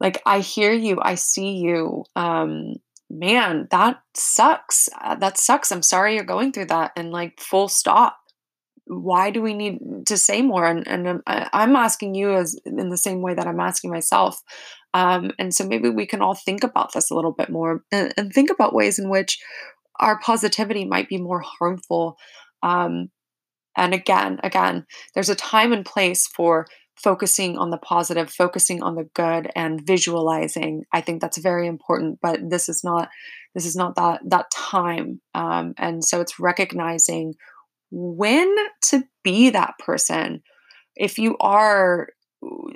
like 0.00 0.22
i 0.26 0.40
hear 0.40 0.72
you 0.72 0.98
i 1.02 1.14
see 1.14 1.56
you 1.56 2.04
um 2.14 2.74
man 3.10 3.68
that 3.70 4.00
sucks 4.14 4.88
uh, 5.00 5.14
that 5.16 5.38
sucks 5.38 5.70
i'm 5.70 5.82
sorry 5.82 6.14
you're 6.14 6.24
going 6.24 6.52
through 6.52 6.66
that 6.66 6.92
and 6.96 7.10
like 7.10 7.40
full 7.40 7.68
stop 7.68 8.16
why 8.86 9.30
do 9.30 9.42
we 9.42 9.52
need 9.52 9.78
to 10.06 10.16
say 10.16 10.42
more 10.42 10.64
and, 10.64 10.86
and 10.86 11.08
I'm, 11.08 11.22
I'm 11.26 11.76
asking 11.76 12.14
you 12.14 12.34
as 12.34 12.58
in 12.64 12.88
the 12.88 12.96
same 12.96 13.20
way 13.20 13.34
that 13.34 13.46
i'm 13.46 13.60
asking 13.60 13.90
myself 13.90 14.40
um, 14.94 15.32
and 15.38 15.52
so 15.54 15.66
maybe 15.66 15.90
we 15.90 16.06
can 16.06 16.22
all 16.22 16.34
think 16.34 16.64
about 16.64 16.92
this 16.92 17.10
a 17.10 17.14
little 17.14 17.32
bit 17.32 17.50
more 17.50 17.82
and, 17.92 18.14
and 18.16 18.32
think 18.32 18.50
about 18.50 18.74
ways 18.74 18.98
in 18.98 19.08
which 19.08 19.38
our 19.98 20.18
positivity 20.20 20.84
might 20.84 21.08
be 21.08 21.18
more 21.18 21.40
harmful 21.40 22.16
um, 22.62 23.10
and 23.76 23.92
again, 23.92 24.40
again, 24.42 24.86
there's 25.14 25.28
a 25.28 25.34
time 25.34 25.72
and 25.72 25.84
place 25.84 26.26
for 26.26 26.66
focusing 26.96 27.58
on 27.58 27.70
the 27.70 27.76
positive, 27.76 28.30
focusing 28.30 28.82
on 28.82 28.94
the 28.94 29.08
good 29.14 29.50
and 29.54 29.86
visualizing. 29.86 30.84
I 30.92 31.02
think 31.02 31.20
that's 31.20 31.36
very 31.36 31.66
important, 31.66 32.18
but 32.22 32.48
this 32.48 32.68
is 32.68 32.82
not 32.82 33.10
this 33.54 33.66
is 33.66 33.76
not 33.76 33.96
that 33.96 34.20
that 34.26 34.50
time. 34.50 35.20
Um, 35.34 35.74
and 35.76 36.04
so 36.04 36.20
it's 36.20 36.40
recognizing 36.40 37.34
when 37.90 38.54
to 38.86 39.04
be 39.22 39.50
that 39.50 39.74
person. 39.78 40.42
If 40.94 41.18
you 41.18 41.36
are 41.38 42.08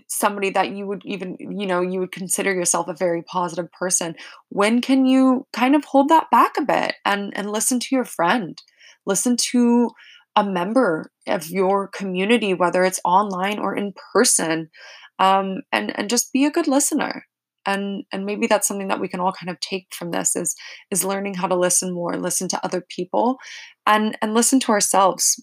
somebody 0.09 0.51
that 0.51 0.71
you 0.71 0.87
would 0.87 1.03
even 1.05 1.37
you 1.39 1.67
know 1.67 1.81
you 1.81 2.01
would 2.01 2.11
consider 2.11 2.53
yourself 2.53 2.89
a 2.89 2.95
very 2.95 3.23
positive 3.23 3.71
person 3.73 4.17
when 4.49 4.81
can 4.81 5.05
you 5.05 5.47
kind 5.53 5.77
of 5.77 5.85
hold 5.85 6.09
that 6.09 6.27
back 6.33 6.53
a 6.59 6.63
bit 6.63 6.95
and 7.05 7.33
and 7.37 7.53
listen 7.53 7.79
to 7.79 7.95
your 7.95 8.05
friend 8.05 8.63
listen 9.07 9.37
to 9.37 9.91
a 10.37 10.45
member 10.45 11.11
of 11.27 11.49
your 11.49 11.89
community, 11.89 12.55
whether 12.55 12.85
it's 12.85 13.01
online 13.05 13.59
or 13.59 13.77
in 13.77 13.93
person, 14.13 14.71
um, 15.19 15.61
and 15.73 15.97
and 15.99 16.09
just 16.09 16.33
be 16.33 16.45
a 16.45 16.51
good 16.51 16.69
listener. 16.69 17.27
And 17.67 18.05
and 18.13 18.25
maybe 18.25 18.47
that's 18.47 18.67
something 18.67 18.89
that 18.89 19.01
we 19.01 19.09
can 19.09 19.21
all 19.21 19.33
kind 19.33 19.51
of 19.51 19.61
take 19.61 19.89
from 19.93 20.11
this 20.11 20.35
is 20.35 20.57
is 20.91 21.05
learning 21.05 21.35
how 21.35 21.47
to 21.47 21.55
listen 21.55 21.93
more, 21.93 22.17
listen 22.17 22.49
to 22.49 22.65
other 22.65 22.81
people, 22.81 23.39
and 23.87 24.17
and 24.23 24.35
listen 24.35 24.61
to 24.61 24.73
ourselves. 24.73 25.43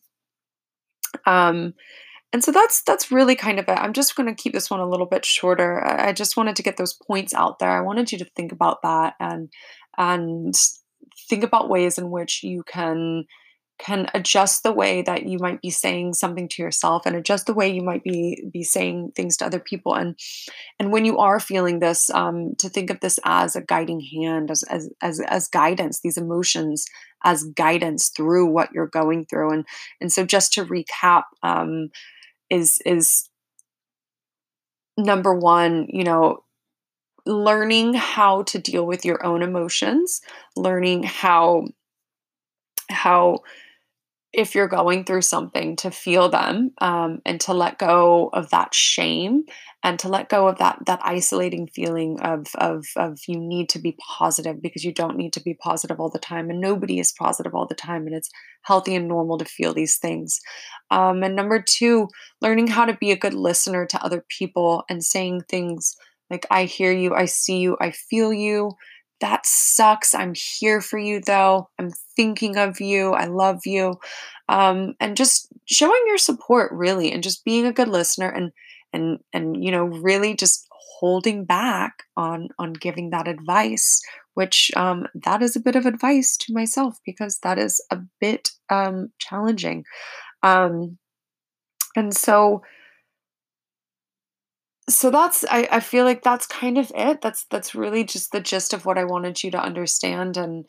Um, 1.25 1.73
and 2.33 2.43
so 2.43 2.51
that's 2.51 2.81
that's 2.83 3.11
really 3.11 3.35
kind 3.35 3.59
of 3.59 3.67
it. 3.67 3.77
I'm 3.77 3.93
just 3.93 4.15
going 4.15 4.27
to 4.27 4.41
keep 4.41 4.53
this 4.53 4.69
one 4.69 4.79
a 4.79 4.89
little 4.89 5.05
bit 5.05 5.25
shorter. 5.25 5.85
I, 5.85 6.09
I 6.09 6.13
just 6.13 6.35
wanted 6.35 6.55
to 6.57 6.63
get 6.63 6.77
those 6.77 6.93
points 7.07 7.33
out 7.33 7.59
there. 7.59 7.71
I 7.71 7.81
wanted 7.81 8.11
you 8.11 8.17
to 8.19 8.25
think 8.35 8.51
about 8.51 8.81
that 8.83 9.13
and 9.19 9.49
and 9.97 10.53
think 11.29 11.43
about 11.43 11.69
ways 11.69 11.97
in 11.97 12.11
which 12.11 12.43
you 12.43 12.63
can 12.63 13.25
can 13.79 14.07
adjust 14.13 14.63
the 14.63 14.73
way 14.73 15.01
that 15.03 15.27
you 15.27 15.37
might 15.39 15.61
be 15.61 15.69
saying 15.69 16.13
something 16.13 16.47
to 16.49 16.61
yourself 16.61 17.05
and 17.05 17.15
adjust 17.15 17.45
the 17.45 17.53
way 17.53 17.69
you 17.69 17.81
might 17.81 18.03
be 18.03 18.43
be 18.51 18.63
saying 18.63 19.11
things 19.15 19.37
to 19.37 19.45
other 19.45 19.59
people. 19.59 19.95
And 19.95 20.17
and 20.79 20.91
when 20.91 21.05
you 21.05 21.19
are 21.19 21.39
feeling 21.39 21.79
this 21.79 22.09
um, 22.09 22.53
to 22.59 22.69
think 22.69 22.89
of 22.89 22.99
this 22.99 23.19
as 23.23 23.55
a 23.55 23.61
guiding 23.61 24.01
hand 24.01 24.49
as, 24.49 24.63
as 24.63 24.89
as 25.01 25.21
as 25.27 25.47
guidance 25.47 25.99
these 26.01 26.17
emotions 26.17 26.85
as 27.23 27.43
guidance 27.43 28.09
through 28.15 28.47
what 28.47 28.71
you're 28.73 28.87
going 28.87 29.25
through. 29.25 29.51
And 29.51 29.65
and 30.01 30.11
so 30.11 30.25
just 30.25 30.53
to 30.53 30.65
recap 30.65 31.23
um, 31.43 31.89
is 32.49 32.79
is 32.85 33.29
number 34.97 35.33
one 35.33 35.85
you 35.89 36.03
know 36.03 36.39
learning 37.27 37.93
how 37.93 38.41
to 38.43 38.57
deal 38.57 38.87
with 38.87 39.05
your 39.05 39.23
own 39.23 39.43
emotions 39.43 40.21
learning 40.55 41.03
how 41.03 41.65
how 42.89 43.39
if 44.37 44.53
you're 44.53 44.67
going 44.67 45.03
through 45.03 45.23
something 45.23 45.75
to 45.75 45.89
feel 45.89 46.29
them 46.29 46.71
um, 46.79 47.19
and 47.25 47.41
to 47.41 47.55
let 47.55 47.79
go 47.79 48.29
of 48.33 48.51
that 48.51 48.71
shame 48.71 49.43
and 49.83 49.97
to 49.97 50.07
let 50.07 50.29
go 50.29 50.47
of 50.47 50.59
that 50.59 50.77
that 50.85 50.99
isolating 51.03 51.67
feeling 51.67 52.19
of 52.21 52.47
of 52.55 52.85
of 52.95 53.17
you 53.27 53.35
need 53.35 53.67
to 53.67 53.79
be 53.79 53.97
positive 54.17 54.61
because 54.61 54.83
you 54.83 54.93
don't 54.93 55.17
need 55.17 55.33
to 55.33 55.41
be 55.41 55.55
positive 55.55 55.99
all 55.99 56.11
the 56.11 56.19
time 56.19 56.51
and 56.51 56.61
nobody 56.61 56.99
is 56.99 57.11
positive 57.17 57.55
all 57.55 57.65
the 57.65 57.73
time 57.73 58.05
and 58.05 58.15
it's 58.15 58.29
healthy 58.61 58.93
and 58.95 59.07
normal 59.07 59.39
to 59.39 59.45
feel 59.45 59.73
these 59.73 59.97
things. 59.97 60.39
Um, 60.91 61.23
and 61.23 61.35
number 61.35 61.59
two 61.59 62.07
learning 62.39 62.67
how 62.67 62.85
to 62.85 62.95
be 62.95 63.11
a 63.11 63.17
good 63.17 63.33
listener 63.33 63.87
to 63.87 64.03
other 64.05 64.23
people 64.29 64.83
and 64.87 65.03
saying 65.03 65.41
things 65.49 65.95
like 66.29 66.45
i 66.51 66.65
hear 66.65 66.91
you 66.91 67.13
i 67.13 67.25
see 67.25 67.59
you 67.59 67.77
i 67.79 67.91
feel 67.91 68.33
you 68.33 68.71
that 69.21 69.45
sucks. 69.45 70.13
I'm 70.13 70.33
here 70.35 70.81
for 70.81 70.97
you 70.99 71.21
though. 71.25 71.69
I'm 71.79 71.91
thinking 72.15 72.57
of 72.57 72.79
you. 72.79 73.13
I 73.13 73.25
love 73.25 73.61
you. 73.65 73.99
Um, 74.49 74.95
and 74.99 75.17
just 75.17 75.47
showing 75.65 76.01
your 76.07 76.17
support 76.17 76.71
really 76.71 77.11
and 77.11 77.23
just 77.23 77.43
being 77.43 77.65
a 77.65 77.73
good 77.73 77.89
listener 77.89 78.29
and 78.29 78.51
and 78.93 79.19
and 79.33 79.63
you 79.63 79.71
know 79.71 79.85
really 79.85 80.33
just 80.35 80.65
holding 80.99 81.45
back 81.45 82.03
on 82.15 82.49
on 82.57 82.73
giving 82.73 83.09
that 83.09 83.27
advice 83.27 84.01
which 84.37 84.69
um, 84.75 85.07
that 85.15 85.41
is 85.41 85.55
a 85.55 85.59
bit 85.59 85.75
of 85.75 85.87
advice 85.87 86.37
to 86.37 86.53
myself 86.53 86.99
because 87.03 87.39
that 87.41 87.57
is 87.57 87.83
a 87.89 87.97
bit 88.21 88.49
um, 88.69 89.09
challenging. 89.17 89.83
Um, 90.43 90.99
and 91.95 92.15
so 92.15 92.61
so 94.89 95.09
that's 95.11 95.43
I, 95.49 95.67
I 95.71 95.79
feel 95.79 96.05
like 96.05 96.23
that's 96.23 96.47
kind 96.47 96.77
of 96.77 96.91
it. 96.95 97.21
That's 97.21 97.45
that's 97.51 97.75
really 97.75 98.03
just 98.03 98.31
the 98.31 98.39
gist 98.39 98.73
of 98.73 98.85
what 98.85 98.97
i 98.97 99.03
wanted 99.03 99.43
you 99.43 99.51
to 99.51 99.61
understand 99.61 100.37
and 100.37 100.65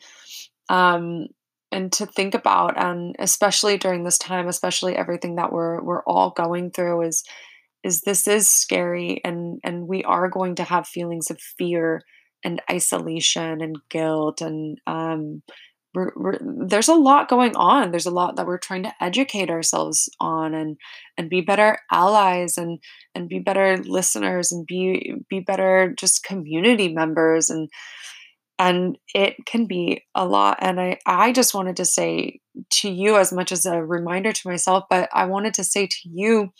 um 0.69 1.27
and 1.71 1.91
to 1.93 2.05
think 2.05 2.33
about 2.35 2.77
and 2.81 3.15
especially 3.19 3.77
during 3.77 4.03
this 4.03 4.17
time 4.17 4.47
especially 4.47 4.95
everything 4.95 5.35
that 5.35 5.51
we're 5.53 5.81
we're 5.83 6.03
all 6.03 6.31
going 6.31 6.71
through 6.71 7.01
is 7.03 7.23
is 7.83 8.01
this 8.01 8.27
is 8.27 8.47
scary 8.47 9.21
and 9.25 9.59
and 9.63 9.87
we 9.87 10.03
are 10.03 10.29
going 10.29 10.55
to 10.55 10.63
have 10.63 10.87
feelings 10.87 11.31
of 11.31 11.39
fear 11.41 12.01
and 12.43 12.61
isolation 12.71 13.61
and 13.61 13.77
guilt 13.89 14.41
and 14.41 14.79
um 14.87 15.41
we're, 15.93 16.11
we're, 16.15 16.37
there's 16.41 16.87
a 16.87 16.93
lot 16.95 17.29
going 17.29 17.55
on. 17.55 17.91
There's 17.91 18.05
a 18.05 18.11
lot 18.11 18.35
that 18.35 18.45
we're 18.45 18.59
trying 18.59 18.83
to 18.83 18.93
educate 19.01 19.49
ourselves 19.49 20.09
on 20.19 20.53
and 20.53 20.77
and 21.17 21.29
be 21.29 21.41
better 21.41 21.79
allies 21.91 22.57
and 22.57 22.79
and 23.15 23.27
be 23.27 23.39
better 23.39 23.77
listeners 23.77 24.51
and 24.51 24.65
be 24.67 25.15
be 25.29 25.39
better 25.39 25.93
just 25.97 26.23
community 26.23 26.93
members 26.93 27.49
and 27.49 27.69
and 28.59 28.97
it 29.15 29.35
can 29.45 29.65
be 29.65 30.03
a 30.13 30.25
lot. 30.25 30.57
And 30.61 30.79
i 30.79 30.99
i 31.05 31.31
just 31.31 31.53
wanted 31.53 31.77
to 31.77 31.85
say 31.85 32.39
to 32.69 32.89
you 32.89 33.17
as 33.17 33.33
much 33.33 33.51
as 33.51 33.65
a 33.65 33.83
reminder 33.83 34.33
to 34.33 34.49
myself 34.49 34.83
but 34.89 35.07
i 35.13 35.25
wanted 35.25 35.53
to 35.53 35.63
say 35.63 35.87
to 35.87 35.97
you 36.03 36.51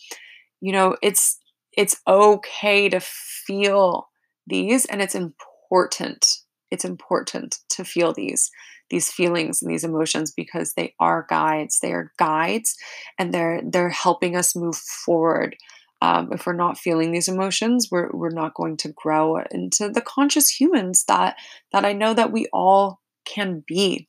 you 0.62 0.71
know 0.71 0.95
it's 1.01 1.38
it's 1.74 1.98
okay 2.07 2.89
to 2.89 3.00
feel 3.00 4.09
these 4.50 4.86
and 4.86 5.01
it's 5.01 5.15
important. 5.15 6.25
It's 6.71 6.86
important 6.86 7.59
to 7.69 7.83
feel 7.83 8.13
these 8.13 8.51
these 8.89 9.12
feelings 9.12 9.62
and 9.62 9.72
these 9.72 9.84
emotions 9.84 10.31
because 10.31 10.74
they 10.74 10.93
are 11.00 11.25
guides 11.29 11.79
they 11.79 11.91
are 11.91 12.12
guides 12.17 12.75
and 13.17 13.34
they're 13.34 13.62
they're 13.63 13.89
helping 13.89 14.36
us 14.36 14.55
move 14.55 14.75
forward. 14.75 15.55
Um, 16.01 16.31
if 16.31 16.46
we're 16.46 16.53
not 16.53 16.77
feeling 16.77 17.12
these 17.12 17.27
emotions 17.27 17.89
we're, 17.91 18.10
we're 18.13 18.29
not 18.29 18.53
going 18.53 18.77
to 18.77 18.93
grow 18.93 19.41
into 19.51 19.89
the 19.89 20.01
conscious 20.01 20.48
humans 20.50 21.03
that 21.10 21.36
that 21.74 21.84
i 21.84 21.91
know 21.91 22.13
that 22.13 22.31
we 22.31 22.48
all 22.53 23.01
can 23.25 23.63
be. 23.67 24.08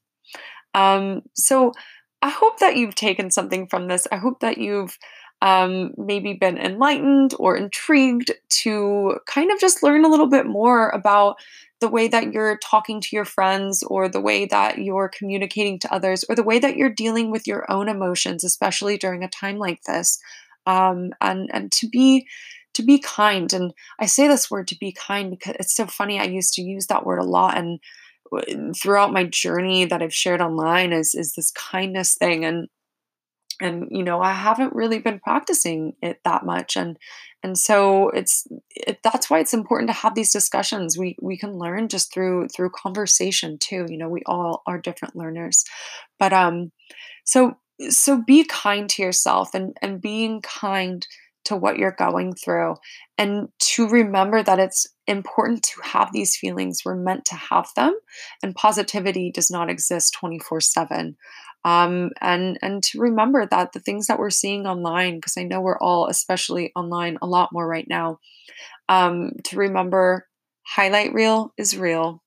Um, 0.74 1.22
so 1.34 1.72
i 2.22 2.28
hope 2.28 2.60
that 2.60 2.76
you've 2.76 2.94
taken 2.94 3.30
something 3.30 3.66
from 3.66 3.88
this. 3.88 4.06
I 4.12 4.16
hope 4.16 4.40
that 4.40 4.58
you've 4.58 4.96
um, 5.42 5.92
maybe 5.96 6.34
been 6.34 6.58
enlightened 6.58 7.34
or 7.38 7.56
intrigued 7.56 8.32
to 8.48 9.18
kind 9.26 9.50
of 9.50 9.58
just 9.58 9.82
learn 9.82 10.04
a 10.04 10.08
little 10.08 10.28
bit 10.28 10.46
more 10.46 10.90
about 10.90 11.36
the 11.80 11.88
way 11.88 12.08
that 12.08 12.32
you're 12.32 12.58
talking 12.58 13.00
to 13.00 13.08
your 13.12 13.24
friends 13.24 13.82
or 13.82 14.08
the 14.08 14.20
way 14.20 14.44
that 14.46 14.78
you're 14.78 15.08
communicating 15.08 15.78
to 15.78 15.92
others 15.92 16.24
or 16.28 16.34
the 16.34 16.42
way 16.42 16.58
that 16.58 16.76
you're 16.76 16.90
dealing 16.90 17.30
with 17.30 17.46
your 17.46 17.70
own 17.70 17.88
emotions 17.88 18.44
especially 18.44 18.96
during 18.96 19.22
a 19.22 19.28
time 19.28 19.56
like 19.56 19.82
this 19.84 20.18
um, 20.66 21.12
and 21.20 21.50
and 21.52 21.72
to 21.72 21.88
be 21.88 22.26
to 22.74 22.82
be 22.82 22.98
kind. 22.98 23.52
And 23.52 23.72
i 23.98 24.06
say 24.06 24.28
this 24.28 24.50
word 24.50 24.68
to 24.68 24.78
be 24.78 24.92
kind 24.92 25.30
because 25.30 25.56
it's 25.58 25.74
so 25.74 25.86
funny 25.86 26.20
i 26.20 26.24
used 26.24 26.54
to 26.54 26.62
use 26.62 26.86
that 26.86 27.04
word 27.04 27.18
a 27.18 27.24
lot 27.24 27.58
and 27.58 27.80
throughout 28.76 29.12
my 29.12 29.24
journey 29.24 29.84
that 29.84 30.02
i've 30.02 30.14
shared 30.14 30.40
online 30.40 30.92
is 30.92 31.14
is 31.14 31.34
this 31.34 31.50
kindness 31.50 32.14
thing. 32.14 32.44
And 32.44 32.68
and 33.60 33.88
you 33.90 34.02
know 34.02 34.20
i 34.20 34.32
haven't 34.32 34.74
really 34.74 34.98
been 34.98 35.20
practicing 35.20 35.94
it 36.02 36.20
that 36.24 36.44
much 36.44 36.76
and 36.76 36.98
and 37.42 37.56
so 37.56 38.10
it's 38.10 38.46
it, 38.70 38.98
that's 39.02 39.30
why 39.30 39.38
it's 39.38 39.54
important 39.54 39.88
to 39.88 39.94
have 39.94 40.14
these 40.14 40.32
discussions. 40.32 40.98
We 40.98 41.16
we 41.20 41.38
can 41.38 41.58
learn 41.58 41.88
just 41.88 42.12
through 42.12 42.48
through 42.48 42.70
conversation 42.70 43.58
too 43.58 43.86
you 43.88 43.96
know 43.96 44.08
we 44.08 44.22
all 44.26 44.62
are 44.66 44.78
different 44.78 45.16
learners. 45.16 45.64
But 46.18 46.32
um 46.32 46.72
so 47.24 47.56
so 47.88 48.22
be 48.22 48.44
kind 48.44 48.88
to 48.90 49.02
yourself 49.02 49.54
and 49.54 49.76
and 49.80 50.00
being 50.00 50.42
kind 50.42 51.06
to 51.44 51.56
what 51.56 51.78
you're 51.78 51.92
going 51.92 52.34
through 52.34 52.76
and 53.18 53.48
to 53.58 53.88
remember 53.88 54.42
that 54.42 54.58
it's 54.58 54.86
important 55.06 55.62
to 55.62 55.80
have 55.82 56.12
these 56.12 56.36
feelings. 56.36 56.82
We're 56.84 56.94
meant 56.94 57.24
to 57.26 57.34
have 57.34 57.68
them 57.76 57.98
and 58.42 58.54
positivity 58.54 59.30
does 59.30 59.50
not 59.50 59.70
exist 59.70 60.14
24 60.14 60.60
7 60.60 61.16
um, 61.64 62.10
and 62.20 62.58
and 62.62 62.82
to 62.84 63.00
remember 63.00 63.46
that 63.46 63.72
the 63.72 63.80
things 63.80 64.06
that 64.06 64.18
we're 64.18 64.30
seeing 64.30 64.66
online 64.66 65.16
because 65.16 65.36
i 65.36 65.42
know 65.42 65.60
we're 65.60 65.78
all 65.78 66.06
especially 66.06 66.72
online 66.74 67.18
a 67.20 67.26
lot 67.26 67.52
more 67.52 67.66
right 67.66 67.86
now 67.86 68.18
um, 68.88 69.32
to 69.44 69.56
remember 69.58 70.26
highlight 70.62 71.12
reel 71.12 71.52
is 71.58 71.76
real 71.76 72.22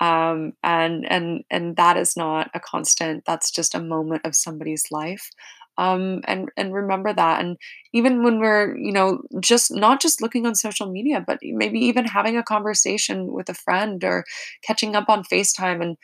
um, 0.00 0.54
and 0.62 1.10
and 1.10 1.44
and 1.50 1.76
that 1.76 1.98
is 1.98 2.16
not 2.16 2.50
a 2.54 2.60
constant. 2.60 3.24
That's 3.26 3.50
just 3.50 3.74
a 3.74 3.82
moment 3.82 4.22
of 4.24 4.34
somebody's 4.34 4.84
life 4.90 5.30
um, 5.78 6.20
and 6.26 6.50
and 6.56 6.74
remember 6.74 7.12
that 7.12 7.40
and 7.40 7.56
even 7.92 8.22
when 8.22 8.38
we're 8.38 8.76
you 8.76 8.92
know 8.92 9.20
just 9.40 9.74
not 9.74 10.00
just 10.00 10.20
looking 10.22 10.46
on 10.46 10.54
social 10.54 10.90
media 10.90 11.22
but 11.26 11.38
maybe 11.42 11.78
even 11.80 12.04
having 12.04 12.36
a 12.36 12.42
conversation 12.42 13.32
with 13.32 13.48
a 13.48 13.54
friend 13.54 14.04
or 14.04 14.24
catching 14.62 14.94
up 14.96 15.08
on 15.08 15.24
facetime 15.24 15.82
and 15.82 15.96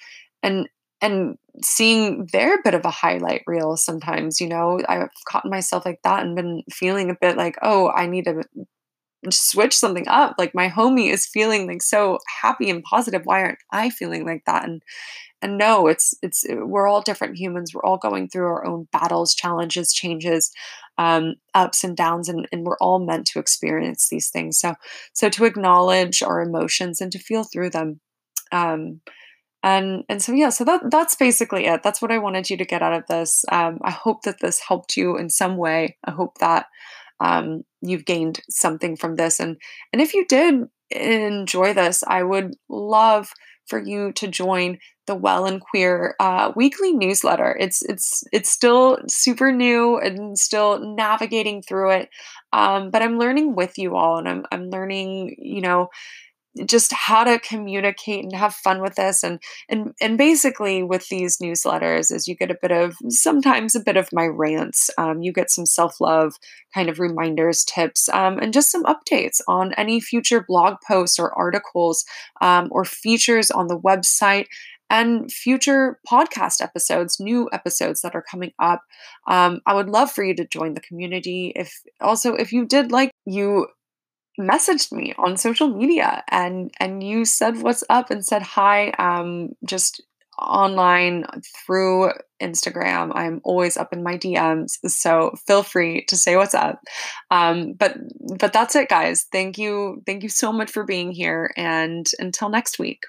and 0.43 0.69
and 1.03 1.37
seeing 1.63 2.27
their 2.33 2.63
bit 2.63 2.75
of 2.75 2.85
a 2.85 2.91
highlight 2.91 3.43
reel 3.47 3.77
sometimes 3.77 4.41
you 4.41 4.49
know? 4.49 4.81
I've 4.89 5.09
caught 5.29 5.45
myself 5.47 5.85
like 5.87 6.01
that 6.05 6.23
and 6.25 6.37
been 6.37 6.63
feeling 6.73 7.11
a 7.11 7.17
bit 7.21 7.37
like 7.37 7.57
oh 7.63 7.91
i 7.91 8.07
need 8.07 8.25
to 8.25 8.43
switch 9.33 9.77
something 9.77 10.09
up 10.09 10.35
like 10.39 10.55
my 10.55 10.69
homie 10.69 11.13
is 11.13 11.27
feeling 11.27 11.67
like 11.67 11.83
so 11.83 12.19
happy 12.43 12.71
and 12.71 12.83
positive 12.85 13.23
why 13.25 13.43
aren't 13.43 13.59
i 13.73 13.91
feeling 13.91 14.25
like 14.25 14.43
that? 14.47 14.65
And 14.65 14.83
and 15.43 15.59
no 15.59 15.87
it's 15.87 16.15
it's 16.23 16.45
we're 16.49 16.89
all 16.89 17.03
different 17.03 17.37
humans 17.37 17.73
we're 17.75 17.85
all 17.85 17.99
going 17.99 18.29
through 18.29 18.47
our 18.47 18.67
own 18.67 18.89
battles 18.91 19.35
challenges 19.35 19.93
changes 19.93 20.51
um, 20.99 21.35
ups 21.55 21.85
and 21.85 21.97
downs 21.97 22.29
and, 22.29 22.49
and 22.53 22.65
we're 22.65 22.79
all 22.79 22.99
meant 22.99 23.27
to 23.29 23.39
experience 23.39 24.09
these 24.09 24.31
things. 24.31 24.59
So 24.59 24.75
so 25.13 25.29
to 25.29 25.45
acknowledge 25.45 26.23
our 26.23 26.41
emotions 26.41 27.01
and 27.01 27.13
to 27.13 27.19
feel 27.19 27.45
through 27.45 27.71
them 27.71 28.01
um, 28.53 29.01
and 29.63 30.05
and 30.09 30.23
so 30.23 30.33
yeah 30.33 30.51
so 30.51 30.65
that 30.65 30.91
that's 30.91 31.15
basically 31.15 31.67
it. 31.67 31.83
That's 31.83 32.01
what 32.01 32.13
i 32.13 32.19
wanted 32.19 32.49
you 32.51 32.57
to 32.57 32.65
get 32.65 32.83
out 32.83 32.95
of 32.95 33.07
this. 33.09 33.45
Um, 33.51 33.79
i 33.83 33.91
hope 33.91 34.23
that 34.23 34.41
this 34.41 34.61
helped 34.61 34.97
you 34.97 35.17
in 35.17 35.31
some 35.31 35.57
way. 35.57 35.97
I 36.05 36.13
hope 36.13 36.39
that 36.39 36.67
um, 37.21 37.63
you've 37.83 38.05
gained 38.05 38.41
something 38.49 38.97
from 38.97 39.17
this 39.17 39.41
and 39.41 39.57
and 39.93 40.03
if 40.03 40.15
you 40.15 40.25
did 40.27 40.65
enjoy 40.91 41.73
this 41.75 42.05
i 42.07 42.23
would 42.23 42.55
love 42.69 43.33
for 43.67 43.79
you 43.83 44.13
to 44.13 44.29
join 44.29 44.79
the 45.07 45.15
well 45.15 45.47
and 45.47 45.61
queer 45.61 46.15
uh, 46.19 46.53
weekly 46.57 46.93
newsletter. 46.93 47.57
It's 47.61 47.83
it's 47.83 48.25
it's 48.33 48.51
still 48.51 48.99
super 49.09 49.53
new 49.53 49.99
and 49.99 50.39
still 50.39 50.79
navigating 50.81 51.63
through 51.63 51.91
it 51.93 52.09
um, 52.53 52.91
but 52.91 53.03
i'm 53.03 53.19
learning 53.19 53.55
with 53.55 53.79
you 53.79 53.97
all 53.97 54.19
and 54.19 54.29
i'm, 54.29 54.47
I'm 54.53 54.71
learning 54.71 55.37
you 55.39 55.61
know 55.61 55.89
just 56.65 56.93
how 56.93 57.25
to 57.25 57.39
communicate 57.39 58.25
and 58.25 58.35
have 58.35 58.55
fun 58.55 58.81
with 58.81 58.95
this 58.95 59.23
and 59.23 59.41
and 59.69 59.95
and 60.01 60.17
basically 60.17 60.83
with 60.83 61.09
these 61.09 61.39
newsletters 61.39 62.13
is 62.13 62.27
you 62.27 62.35
get 62.35 62.51
a 62.51 62.59
bit 62.61 62.73
of 62.73 62.97
sometimes 63.09 63.75
a 63.75 63.81
bit 63.81 63.97
of 63.97 64.09
my 64.13 64.27
rants 64.27 64.91
um, 64.99 65.23
you 65.23 65.33
get 65.33 65.51
some 65.51 65.67
self-love 65.67 66.35
kind 66.75 66.89
of 66.89 66.99
reminders 66.99 67.65
tips 67.65 68.09
um, 68.11 68.39
and 68.39 68.53
just 68.53 68.71
some 68.71 68.85
updates 68.85 69.41
on 69.49 69.73
any 69.75 70.01
future 70.01 70.45
blog 70.47 70.77
posts 70.87 71.19
or 71.19 71.37
articles 71.39 72.05
um, 72.41 72.69
or 72.71 72.85
features 72.85 73.51
on 73.51 73.67
the 73.67 73.79
website 73.79 74.47
and 74.89 75.33
future 75.33 75.99
podcast 76.09 76.61
episodes, 76.61 77.19
new 77.19 77.49
episodes 77.53 78.03
that 78.03 78.15
are 78.15 78.23
coming 78.23 78.53
up. 78.59 78.83
Um, 79.27 79.61
I 79.67 79.75
would 79.75 79.89
love 79.89 80.13
for 80.13 80.23
you 80.23 80.35
to 80.37 80.47
join 80.47 80.75
the 80.75 80.81
community. 80.81 81.53
If 81.57 81.81
also, 82.01 82.35
if 82.35 82.53
you 82.53 82.65
did 82.65 82.93
like, 82.93 83.11
you 83.25 83.67
messaged 84.39 84.93
me 84.93 85.15
on 85.19 85.37
social 85.37 85.69
media 85.69 86.23
and 86.31 86.71
and 86.79 87.03
you 87.03 87.25
said 87.25 87.63
what's 87.63 87.85
up 87.89 88.11
and 88.11 88.25
said 88.25 88.43
hi 88.43 88.91
um 88.99 89.51
just 89.65 90.03
online 90.39 91.25
through 91.65 92.11
Instagram. 92.43 93.13
I'm 93.15 93.41
always 93.45 93.77
up 93.77 93.93
in 93.93 94.03
my 94.03 94.17
DMs, 94.17 94.79
so 94.87 95.35
feel 95.47 95.63
free 95.63 96.05
to 96.07 96.17
say 96.17 96.37
what's 96.37 96.55
up. 96.55 96.81
Um, 97.31 97.73
but 97.73 97.97
but 98.39 98.53
that's 98.53 98.77
it, 98.77 98.89
guys. 98.89 99.27
Thank 99.33 99.59
you, 99.59 100.03
thank 100.07 100.23
you 100.23 100.29
so 100.29 100.53
much 100.53 100.71
for 100.71 100.85
being 100.85 101.13
here, 101.13 101.53
and 101.57 102.07
until 102.19 102.49
next 102.49 102.79
week. 102.79 103.05